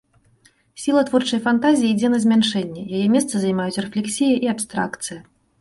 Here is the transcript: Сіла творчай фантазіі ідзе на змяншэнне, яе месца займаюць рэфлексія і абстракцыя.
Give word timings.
Сіла 0.85 1.03
творчай 1.09 1.39
фантазіі 1.49 1.91
ідзе 1.95 2.09
на 2.13 2.21
змяншэнне, 2.23 2.87
яе 3.01 3.05
месца 3.17 3.35
займаюць 3.47 3.81
рэфлексія 3.87 4.35
і 4.47 4.53
абстракцыя. 4.57 5.25